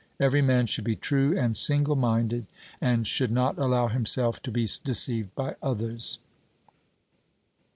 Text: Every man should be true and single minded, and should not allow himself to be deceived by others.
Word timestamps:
Every 0.19 0.41
man 0.41 0.65
should 0.65 0.83
be 0.83 0.95
true 0.95 1.37
and 1.37 1.55
single 1.55 1.95
minded, 1.95 2.47
and 2.81 3.05
should 3.05 3.29
not 3.31 3.59
allow 3.59 3.87
himself 3.87 4.41
to 4.41 4.51
be 4.51 4.67
deceived 4.83 5.35
by 5.35 5.53
others. 5.61 6.17